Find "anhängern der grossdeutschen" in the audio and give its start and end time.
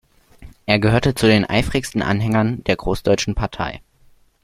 2.01-3.35